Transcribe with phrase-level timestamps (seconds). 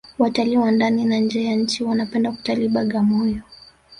[0.19, 3.41] watalii wa ndani na nje ya nchi wanapenda kutalii bagamoyo